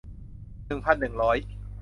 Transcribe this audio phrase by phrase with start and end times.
[0.67, 1.37] หนึ่งพันหนึ่งร้อย